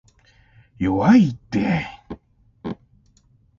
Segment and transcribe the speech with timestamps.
[0.79, 1.85] 弱いって